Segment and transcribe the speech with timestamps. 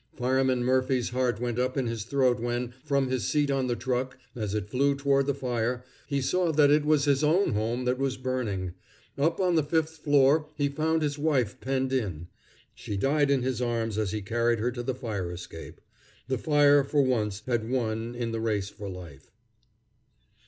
[0.15, 4.17] Fireman Murphy's heart went up in his throat when, from his seat on the truck
[4.35, 7.99] as it flew toward the fire, he saw that it was his own home that
[7.99, 8.73] was burning.
[9.15, 12.29] Up on the fifth floor he found his wife penned in.
[12.73, 15.79] She died in his arms as he carried her to the fire escape.
[16.27, 19.29] The fire, for once, had won in the race for a life.